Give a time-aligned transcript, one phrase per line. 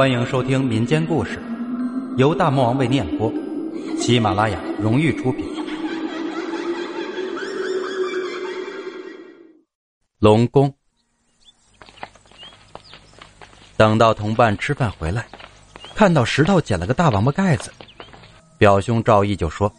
[0.00, 1.38] 欢迎收听民间故事，
[2.16, 3.30] 由大魔王为念播，
[3.98, 5.44] 喜马拉雅荣誉出品。
[10.18, 10.74] 龙宫。
[13.76, 15.26] 等到同伴吃饭回来，
[15.94, 17.70] 看到石头捡了个大王八盖子，
[18.56, 19.70] 表兄赵毅就说：“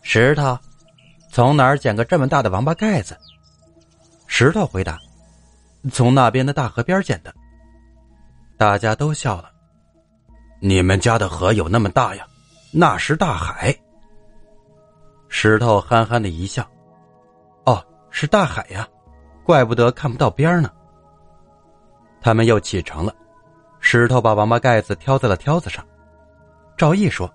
[0.00, 0.58] 石头，
[1.30, 3.14] 从哪儿捡个这么大的王八盖子？”
[4.26, 4.98] 石头回答
[5.92, 7.30] ：“从那边的大河边捡的。”
[8.58, 9.50] 大家都笑了。
[10.60, 12.26] 你们家的河有那么大呀？
[12.72, 13.74] 那是大海。
[15.28, 16.68] 石头憨憨的一笑
[17.64, 18.86] ：“哦，是大海呀，
[19.44, 20.70] 怪不得看不到边呢。”
[22.20, 23.14] 他们又启程了。
[23.78, 25.86] 石头把王八盖子挑在了挑子上。
[26.76, 27.32] 赵毅说：“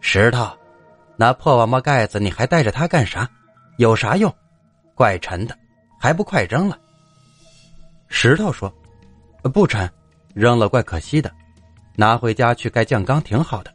[0.00, 0.48] 石头，
[1.16, 3.28] 那破王八盖子你还带着它干啥？
[3.76, 4.32] 有啥用？
[4.94, 5.58] 怪沉的，
[6.00, 6.78] 还不快扔了？”
[8.06, 8.72] 石头说
[9.42, 9.90] ：“不沉。”
[10.34, 11.32] 扔了怪可惜的，
[11.94, 13.74] 拿回家去盖酱缸挺好的。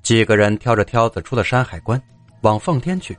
[0.00, 2.00] 几个人挑着挑子出了山海关，
[2.42, 3.18] 往奉天去，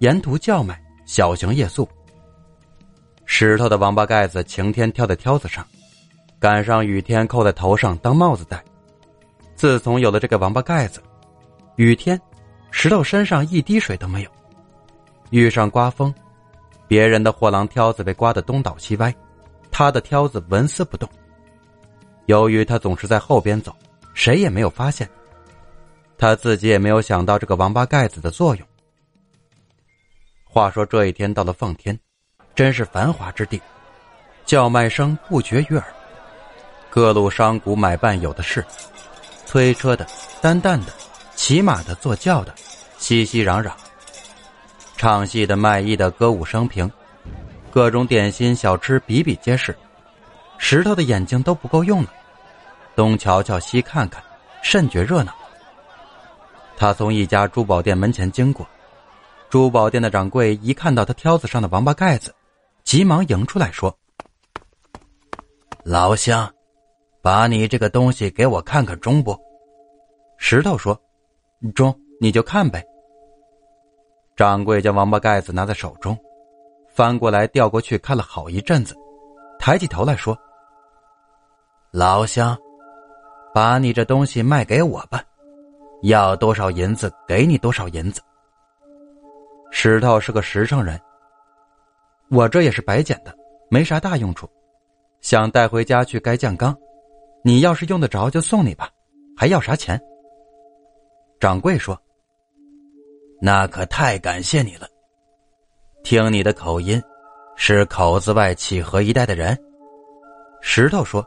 [0.00, 1.88] 沿途叫卖，小行夜宿。
[3.24, 5.66] 石头的王八盖子晴天挑在挑子上，
[6.38, 8.62] 赶上雨天扣在头上当帽子戴。
[9.54, 11.02] 自从有了这个王八盖子，
[11.76, 12.20] 雨天，
[12.70, 14.30] 石头身上一滴水都没有。
[15.30, 16.14] 遇上刮风，
[16.86, 19.14] 别人的货郎挑子被刮得东倒西歪。
[19.78, 21.06] 他的挑子纹丝不动。
[22.24, 23.76] 由于他总是在后边走，
[24.14, 25.06] 谁也没有发现。
[26.16, 28.66] 他自己也没有想到这个王八盖子的作用。
[30.44, 31.98] 话说这一天到了奉天，
[32.54, 33.60] 真是繁华之地，
[34.46, 35.84] 叫卖声不绝于耳，
[36.88, 38.64] 各路商贾买办有的是，
[39.46, 40.06] 推车的、
[40.40, 40.92] 担担的、
[41.34, 42.54] 骑马的、坐轿的，
[42.96, 43.72] 熙熙攘攘；
[44.96, 46.90] 唱戏的、卖艺的，歌舞升平。
[47.76, 49.76] 各种点心小吃比比皆是，
[50.56, 52.08] 石头的眼睛都不够用了，
[52.94, 54.24] 东瞧瞧西看看，
[54.62, 55.34] 甚觉热闹。
[56.74, 58.66] 他从一家珠宝店门前经过，
[59.50, 62.34] 珠宝店的掌柜一看到他挑子上的王八盖子，
[62.82, 63.94] 急忙迎出来说
[65.84, 66.50] ：“老乡，
[67.20, 69.38] 把你这个东西给我看看中不？”
[70.40, 70.98] 石头说
[71.76, 72.82] ：“中，你就看呗。”
[74.34, 76.18] 掌柜将王八盖子拿在手中。
[76.96, 78.96] 翻过来调过去看了好一阵子，
[79.58, 80.34] 抬起头来说
[81.92, 82.56] ：“老乡，
[83.52, 85.22] 把你这东西卖给我吧，
[86.04, 88.22] 要多少银子给你多少银子。”
[89.70, 90.98] 石头是个实诚人，
[92.30, 93.36] 我这也是白捡的，
[93.68, 94.48] 没啥大用处，
[95.20, 96.74] 想带回家去盖酱缸。
[97.44, 98.88] 你要是用得着，就送你吧，
[99.36, 100.00] 还要啥钱？
[101.38, 102.00] 掌柜说
[103.42, 104.88] ：“那可太感谢你了。”
[106.06, 107.02] 听你的口音，
[107.56, 109.58] 是口子外启河一带的人。
[110.60, 111.26] 石头说：“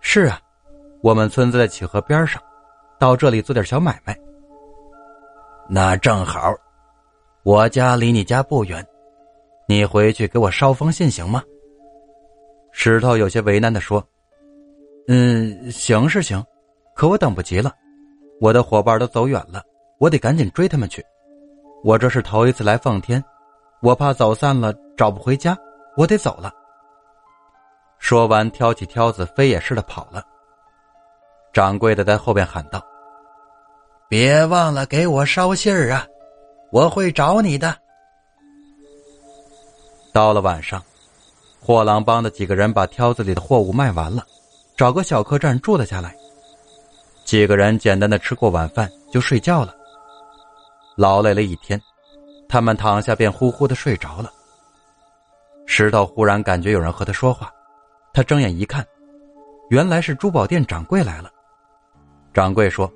[0.00, 0.40] 是啊，
[1.02, 2.40] 我们村子在启河边上，
[3.00, 4.16] 到这里做点小买卖。
[5.68, 6.54] 那正好，
[7.42, 8.86] 我家离你家不远，
[9.66, 11.42] 你回去给我捎封信行吗？”
[12.70, 14.00] 石头有些为难的说
[15.08, 16.40] ：“嗯，行是行，
[16.94, 17.74] 可我等不及了，
[18.40, 19.60] 我的伙伴都走远了，
[19.98, 21.04] 我得赶紧追他们去。
[21.82, 23.20] 我这是头一次来奉天。”
[23.82, 25.56] 我怕走散了，找不回家，
[25.96, 26.52] 我得走了。
[27.98, 30.22] 说完，挑起挑子，飞也似的跑了。
[31.52, 32.82] 掌柜的在后边喊道
[34.08, 36.06] ：“别忘了给我捎信儿啊，
[36.70, 37.74] 我会找你的。”
[40.12, 40.82] 到了晚上，
[41.60, 44.26] 货郎帮的几个人把挑子里的货物卖完了，
[44.76, 46.14] 找个小客栈住了下来。
[47.24, 49.74] 几个人简单的吃过晚饭就睡觉了。
[50.96, 51.80] 劳累了一天。
[52.50, 54.32] 他们躺下便呼呼的睡着了。
[55.66, 57.48] 石头忽然感觉有人和他说话，
[58.12, 58.84] 他睁眼一看，
[59.68, 61.30] 原来是珠宝店掌柜来了。
[62.34, 62.92] 掌柜说：“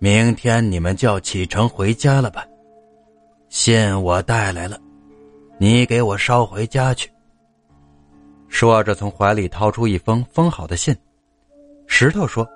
[0.00, 2.46] 明天你们就要启程回家了吧？
[3.50, 4.78] 信我带来了，
[5.58, 7.12] 你给我捎回家去。”
[8.48, 10.96] 说着，从怀里掏出一封封好的信。
[11.86, 12.48] 石头说：“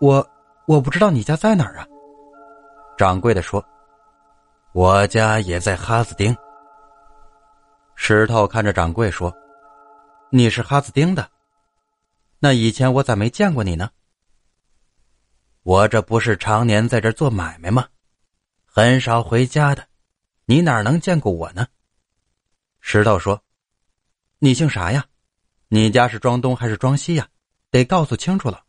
[0.00, 0.26] 我
[0.66, 1.86] 我不知道你家在哪儿啊。”
[2.96, 3.62] 掌柜的说。
[4.78, 6.32] 我家也在哈子丁。
[7.96, 9.36] 石头看着掌柜说
[10.30, 11.28] ：“你是哈子丁的，
[12.38, 13.90] 那以前我咋没见过你呢？
[15.64, 17.88] 我这不是常年在这做买卖吗？
[18.64, 19.84] 很少回家的，
[20.44, 21.66] 你哪能见过我呢？”
[22.78, 23.42] 石头说
[24.38, 25.04] ：“你姓啥呀？
[25.66, 27.26] 你家是庄东还是庄西呀？
[27.72, 28.62] 得告诉清楚了。”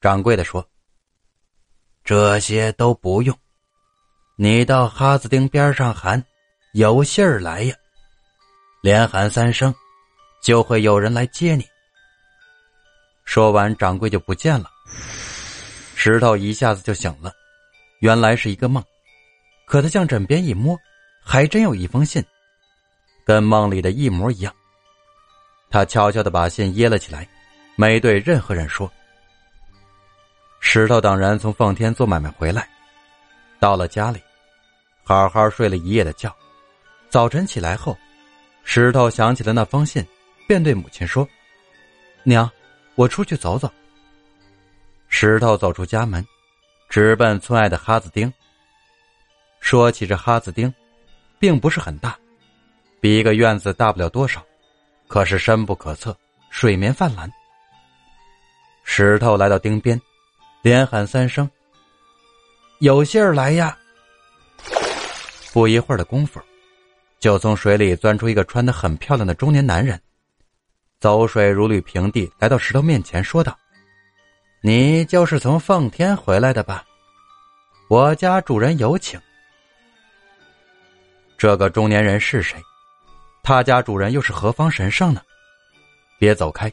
[0.00, 0.66] 掌柜的说
[2.02, 3.38] ：“这些都不用。”
[4.36, 6.24] 你到哈子丁边上喊，
[6.72, 7.74] 有信儿来呀！
[8.82, 9.74] 连喊三声，
[10.42, 11.64] 就会有人来接你。”
[13.24, 14.70] 说完，掌柜就不见了。
[15.94, 17.32] 石头一下子就醒了，
[18.00, 18.82] 原来是一个梦。
[19.66, 20.76] 可他向枕边一摸，
[21.22, 22.24] 还真有一封信，
[23.24, 24.52] 跟梦里的一模一样。
[25.70, 27.28] 他悄悄的把信掖了起来，
[27.76, 28.90] 没对任何人说。
[30.60, 32.68] 石头等人从奉天做买卖回来，
[33.62, 34.20] 到了家里，
[35.04, 36.34] 好好睡了一夜的觉。
[37.08, 37.96] 早晨起来后，
[38.64, 40.04] 石头想起了那封信，
[40.48, 41.24] 便对母亲说
[42.26, 42.50] ：“娘，
[42.96, 43.72] 我出去走走。”
[45.06, 46.26] 石头走出家门，
[46.88, 48.32] 直奔村外的哈子丁。
[49.60, 50.74] 说起这哈子丁，
[51.38, 52.18] 并不是很大，
[53.00, 54.44] 比一个院子大不了多少。
[55.06, 56.16] 可是深不可测，
[56.50, 57.32] 水面泛蓝。
[58.82, 60.00] 石头来到丁边，
[60.62, 61.48] 连喊三声
[62.82, 63.78] ：“有信儿来呀！”
[65.54, 66.40] 不一会儿的功夫，
[67.20, 70.00] 就从水里钻出一个穿得很漂亮的中年男人，
[70.98, 73.56] 走水如履平地，来到石头面前，说道
[74.62, 76.84] ：“你就是从奉天回来的吧？
[77.88, 79.20] 我家主人有请。”
[81.38, 82.60] 这个中年人是谁？
[83.44, 85.22] 他家主人又是何方神圣呢？
[86.18, 86.72] 别走开，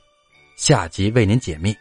[0.55, 1.77] 下集为您解密。